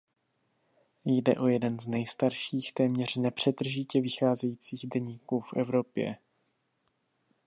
Jde 1.05 1.35
o 1.35 1.47
jeden 1.47 1.79
z 1.79 1.87
nejstarších 1.87 2.73
téměř 2.73 3.15
nepřetržitě 3.15 4.01
vycházejících 4.01 4.89
deníků 4.93 5.41
v 5.41 5.53
Evropě. 5.57 6.17